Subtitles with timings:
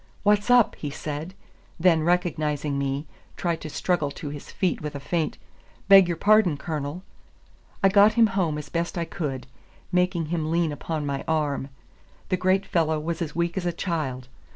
[0.23, 1.35] "What's up?" he said;
[1.79, 3.05] then recognizing me,
[3.37, 5.37] tried to struggle to his feet with a faint
[5.89, 7.03] "Beg your pardon, Colonel."
[7.83, 9.45] I got him home as best I could,
[9.91, 11.69] making him lean upon my arm.
[12.29, 14.27] The great fellow was as weak as a child.